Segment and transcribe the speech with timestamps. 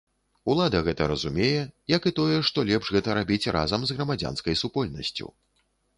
[0.51, 1.59] Улада гэта разумее,
[1.95, 5.33] як і тое, што лепш гэта рабіць разам з грамадзянскай супольнасцю.